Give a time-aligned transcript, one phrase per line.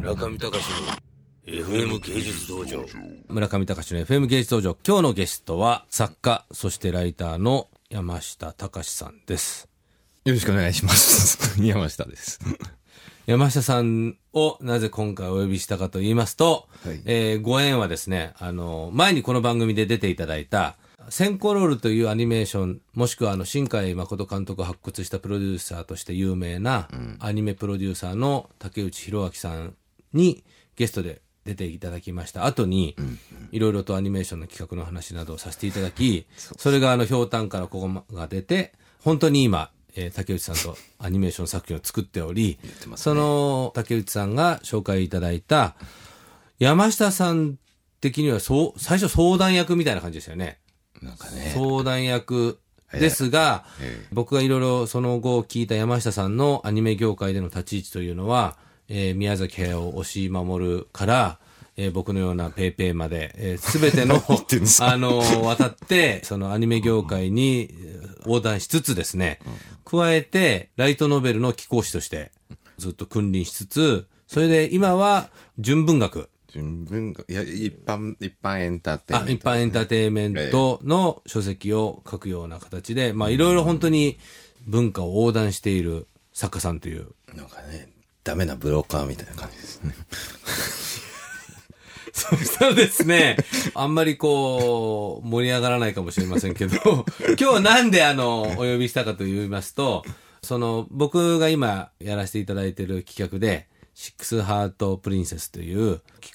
[0.00, 0.64] 村上隆
[1.46, 2.86] の FM 芸術道場。
[3.28, 4.76] 村上隆の FM 芸術道場。
[4.86, 9.68] 今日のゲストは作家そしてライターの山下隆さんです。
[10.24, 11.54] よろしくお願いします。
[11.62, 12.40] 山下です。
[13.26, 17.02] 山下さんをなぜ今回お呼びしたかと言いますと、はい。
[17.04, 20.78] えーご縁はですね、あの、前にこの番組で出ていただいた、
[21.10, 26.88] センコロールというアニメーション、もしくはあの、新海誠監督を発掘したプロデューサーとして有名な、
[27.18, 29.74] アニメプロデューサーの竹内弘明さん
[30.12, 30.44] に
[30.76, 32.44] ゲストで出ていただきました。
[32.46, 32.96] 後に、
[33.52, 42.96] いろいろとアニメーションの企画の話などをさせていただき、それがあの、ひょうたんからここが出て、本当に今、えー竹内さんとアニメーション作品を作っており、ね。
[42.96, 45.74] その竹内さんが紹介いただいた、
[46.58, 47.58] 山下さん
[48.00, 50.58] 的にはそう、最初相談役みたいな感じですよね。
[51.02, 51.52] なんかね。
[51.54, 52.58] 相談役
[52.92, 54.08] ですが、ええ。
[54.12, 58.58] 僕がいろいろその後聞いた山下さんのアニメ業界での立ち位置というのは、
[58.90, 61.38] えー宮崎駿を押し守るから、
[61.76, 64.16] えー僕のようなペーペーまで、す、べ、ての、
[64.80, 69.38] あのー渡って、そのアニメ業界にえー横断しつつですね、
[69.86, 72.32] 加えて、ライトノベルの貴公子として、
[72.76, 77.30] ずっと君臨しつつ、それで今は純文学、純文学？
[77.32, 79.32] いや一般一般エンターテイメント。
[79.32, 84.18] 一般エンターテインメントの書籍を書くような形で、まあいろいろ本当に
[84.66, 87.08] 文化を横断している作家さんという。
[87.34, 87.88] なんかね
[88.24, 89.94] ダメなブローカーみたいな感じですね。
[92.12, 93.36] そしたらですね、
[93.74, 97.06] あんまりこう、盛り上がらないかもしれませんけど、
[97.40, 100.04] 今日なんであの、お呼びしたかと言いますと、
[100.42, 106.34] その、僕が今やらせていただいている企画で、シックスハートプリンセスという企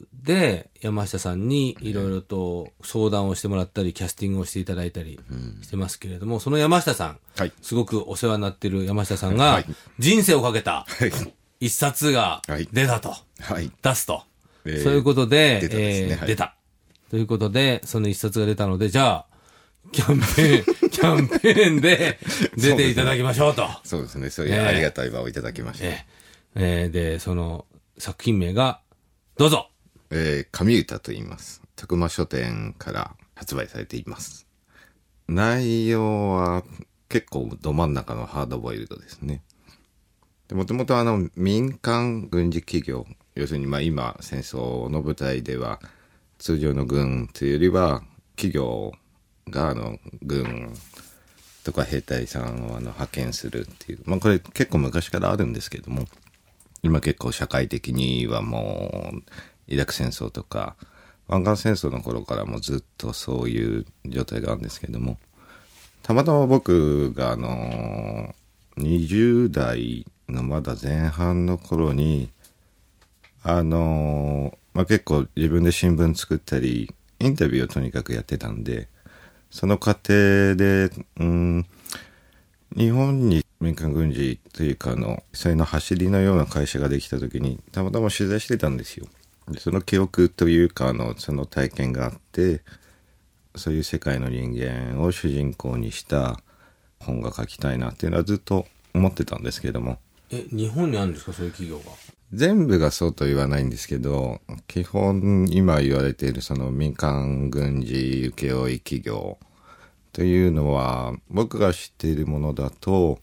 [0.00, 5.18] 画で山下さんにいろいろと相談をしてもらったり、キャスティングをしていただいたり
[5.62, 7.52] してますけれども、その山下さん、はい。
[7.62, 9.64] すごくお世話になっている山下さんがはい、
[9.98, 11.12] 人生をかけたはい。
[11.60, 12.68] 一冊がはい。
[12.72, 13.14] 出たと。
[13.40, 13.70] はい。
[13.82, 14.22] 出すと。
[14.64, 16.12] えーそういうことで、出たですね。
[16.12, 16.28] えーはい。
[16.28, 16.56] 出た。
[17.10, 19.26] ということで、その一冊が出たので、じゃあ、
[19.90, 22.18] キャンペーン、 キャンペーンで
[22.56, 23.68] 出ていただきましょうと。
[23.84, 24.30] そうですね。
[24.30, 26.21] そういうええありがたい場をいただきました、えー
[26.54, 27.66] えーで、その
[27.98, 28.80] 作品名が、
[29.36, 29.70] どうぞ
[30.10, 31.62] えー、神歌と言います。
[31.76, 34.46] 徳間書店から発売されています。
[35.26, 36.62] 内容は
[37.08, 39.42] 結構ど真ん中のハードボイルドですね。
[40.52, 45.80] もともとあの民間軍事企業、要するにまあ今戦争の舞台では
[46.38, 48.02] 通常の軍というよりは
[48.36, 48.92] 企業
[49.48, 50.74] があの軍
[51.64, 54.02] とか兵隊さんをあの派遣するっていう。
[54.04, 56.06] まあこれ結構昔からあるんですけども、
[56.82, 59.22] 今結構社会的にはもう
[59.68, 60.76] イラク戦争とか
[61.28, 65.18] 湾岸戦争の頃からもずっとそういう状態があるんですけども
[66.02, 68.34] たまたま僕があの
[68.78, 72.30] 20代のまだ前半の頃に
[73.44, 78.88] あのまあ、結構自分で新聞作ったりインタビューをとにかくやってたんで
[79.50, 81.66] その過程でうん
[82.74, 89.06] 日本に民間軍事というかあのそれの走りのような会社ができた時にたまたま取材してたんですよ
[89.48, 92.62] でその記憶というかあのその体験があって
[93.54, 96.40] そういう世界の人間を主人公にした
[96.98, 99.98] 本が書きたいなっていうのはずっと思ってたんですけども
[100.30, 101.84] え、日本にあるんですかそういう企業が？
[102.32, 109.38] 全部がそうと言わないんですけど基本今言われているその民間軍事請負企業
[110.14, 113.18] というのは僕が知っているものだと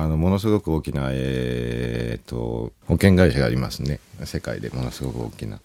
[0.00, 4.00] あのものすごく大きな、えー、と保険会社がありますね。
[4.24, 5.60] 世界でものすごく大きな。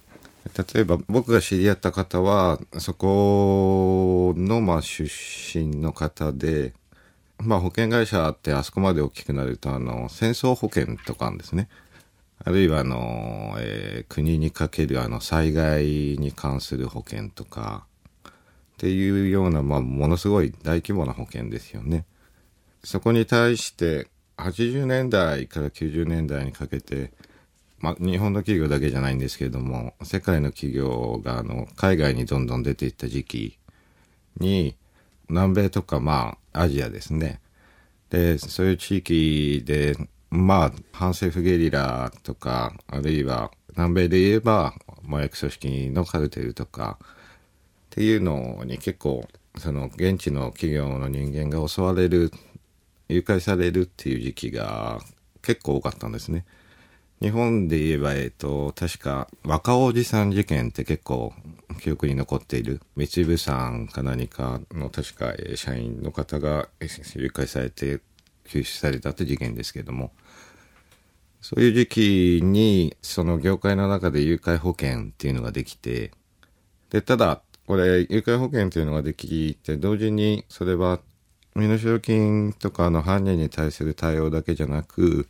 [0.73, 6.73] 例えば僕が知り合った方はそこの、まあ、出身の方で
[7.37, 11.69] まあ保険会社ってあそこまで大きくなるとあの戦争保険とかあるんですね。
[12.43, 17.85] あるいはあの、えー国にかけるあの災害に関する保険とか
[18.27, 18.31] っ
[18.77, 22.05] ていうような、まあ、ものすごい大規模な保険ですよね。
[22.83, 27.11] そこに対して80年代から90年代にかけて、
[27.79, 33.57] ま、日本の企業だけじゃないんですけれども世界の企業があの海外にどんどん出ていった時期
[34.39, 34.75] に
[35.29, 37.41] 南米とかまあアジアですね。
[38.09, 39.95] でそういう地域で
[40.29, 44.73] まあ反政府ゲリラとかあるいは南米で言えば
[45.07, 47.05] 麻薬組織のカルテルとかっ
[47.89, 52.31] ていうのに結構その現地の企業の人間が襲われる
[53.09, 54.99] 誘拐されるっていう時期が
[55.41, 56.45] 結構多かったんですね。
[57.21, 61.33] 日本で言えば、えっと、確か若おじさん事件って結構
[61.81, 66.87] 記憶に残っている三井物産か何かの確か社員の方が誘
[67.33, 68.01] 拐されて
[68.45, 70.11] 救出されたって事件ですけども
[71.41, 76.11] そういう時期に、その業界の中で誘拐保険っていうのができて、
[76.89, 80.99] で、ただ、これ、誘拐保険っていうのができて、同時に、それは、
[81.57, 85.27] 身代金とかの犯人に対する対応だけじゃなく、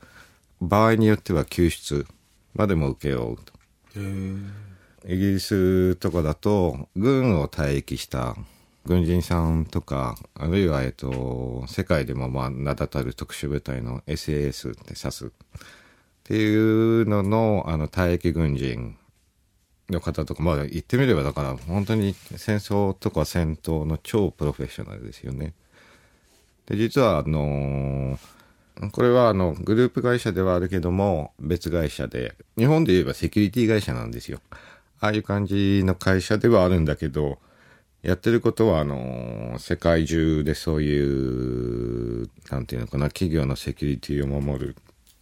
[0.59, 2.05] 場合によっては救出
[2.53, 3.53] までも請け負うと。
[5.07, 8.35] イギリスとかだと、軍を退役した
[8.85, 15.29] 軍人さんとか、あるいは、えっと、世界でもまあ名だたる特殊部隊の SAS って指すっ
[16.23, 18.97] ていうのの、あの、退役軍人
[19.89, 25.53] の方とか、まあ言ってみればだから本当に戦争とか戦闘の超プロフェッショナルですよね。
[26.67, 28.19] で、実はあの
[28.91, 34.39] これはあの、グループ会社ではあるけども、別会社で、日本で言えばセキュリティ会社なんですよ。
[34.99, 37.39] ああいう感じの会社ではあるんだけど、
[38.03, 44.75] やってることは、あの、世界中でそういう、なんていうのかな、企業のセキュリティを守る。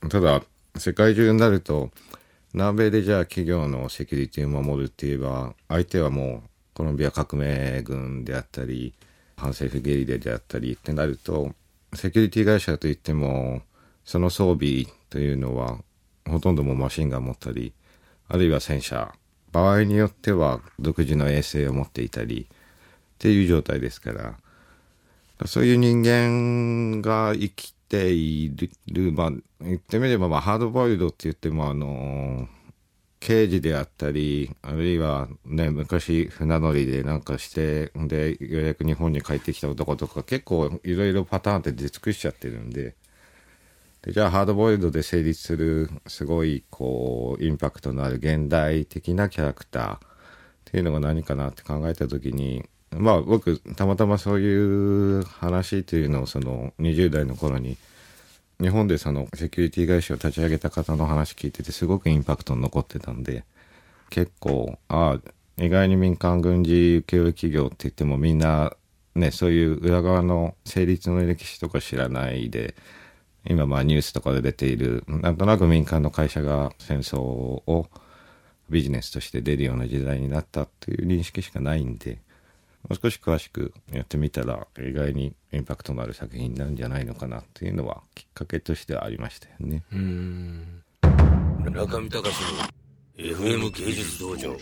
[0.10, 0.44] ただ、
[0.76, 1.92] 世界中になると、
[2.54, 8.94] 南米でじゃあ企業のセキュリティを守るって言えば、相手はもうコロンビア革命軍であったり、
[9.38, 11.54] 反政府ゲリラであったりってなると、
[11.94, 13.62] セキュリティ会社といっても、
[14.04, 15.80] その装備というのは、
[16.30, 17.74] ほとんどもマシンガン持ったり、
[18.28, 19.14] あるいは戦車、
[19.52, 24.36] 場合によっては独自の衛星を持っていたり、っていう状態ですから、
[25.48, 28.50] そういう人間が生きてい
[28.88, 29.32] る、まあ、
[29.62, 32.48] 言ってみれば、まあ、ハードボイルドって言っても、あの、
[33.26, 42.94] 刑事であったり、あるいはね、昔船乗りでなんかして、で、ようやく日本に帰ってきた男とか結構いろいろパターンって出尽くしちゃってるんで、
[44.04, 50.00] でじゃあハードボイルドで成立するすごいこうインパクトのある現代的なキャラクターっ
[50.66, 57.78] ていうのが何かなって考えた時にまあ僕たまたまそういう話っていうのをその20代の頃に
[58.62, 63.44] 日本でそのセキュリティ会社を立ち上げた方の話聞いててすごくインパクトに残ってたんで
[64.10, 68.76] 結構ああ意外に民間軍事請負企業って言ってもみんな
[69.16, 72.76] ねそういう裏側の成立の歴史とか知らないで
[73.48, 77.88] 今まあニュースとかで出ているなんとなく民間の会社が戦争を
[78.70, 82.20] ビジネスとして出るような時代になったっていう認識しかないんで
[82.90, 88.02] もう少し詳しくやってみたら意外にインパクトのある作品になるんじゃないのかなっていうのは
[88.36, 89.84] かけとしてはありましたよね。
[89.92, 90.84] うん。
[91.72, 92.60] 中見隆の
[93.18, 94.56] FM 芸術道場。